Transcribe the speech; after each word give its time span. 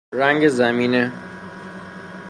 رنگ 0.13 0.47
زمینه 0.47 1.11